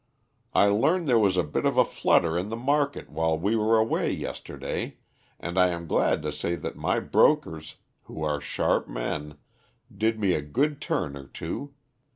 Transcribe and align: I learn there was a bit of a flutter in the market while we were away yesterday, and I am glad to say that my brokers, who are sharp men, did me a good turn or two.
I 0.55 0.65
learn 0.65 1.05
there 1.05 1.19
was 1.19 1.37
a 1.37 1.43
bit 1.43 1.63
of 1.63 1.77
a 1.77 1.85
flutter 1.85 2.35
in 2.35 2.49
the 2.49 2.55
market 2.55 3.11
while 3.11 3.37
we 3.37 3.55
were 3.55 3.77
away 3.77 4.11
yesterday, 4.11 4.97
and 5.39 5.59
I 5.59 5.67
am 5.69 5.85
glad 5.85 6.23
to 6.23 6.31
say 6.31 6.55
that 6.55 6.75
my 6.75 6.99
brokers, 6.99 7.75
who 8.05 8.23
are 8.23 8.41
sharp 8.41 8.89
men, 8.89 9.37
did 9.95 10.19
me 10.19 10.33
a 10.33 10.41
good 10.41 10.81
turn 10.81 11.15
or 11.15 11.27
two. 11.27 11.75